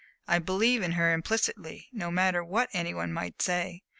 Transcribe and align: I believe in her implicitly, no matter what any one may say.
I 0.27 0.39
believe 0.39 0.81
in 0.81 0.93
her 0.93 1.13
implicitly, 1.13 1.87
no 1.93 2.09
matter 2.09 2.43
what 2.43 2.69
any 2.73 2.91
one 2.91 3.13
may 3.13 3.35
say. 3.37 3.83